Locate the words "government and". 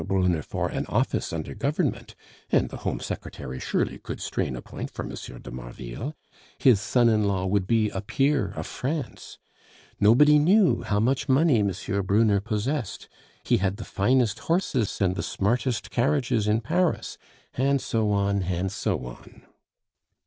1.53-2.69